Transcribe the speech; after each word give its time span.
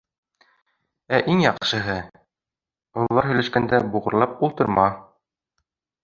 Ә 1.17 1.17
иң 1.33 1.41
яҡшыһы— 1.43 1.97
ололар 3.01 3.27
һөйләшкәндә 3.31 3.81
буғырлап 3.97 4.33
ултырма. 4.49 4.87